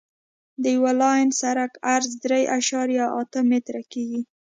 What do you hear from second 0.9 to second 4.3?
لاین سرک عرض درې اعشاریه اته متره کیږي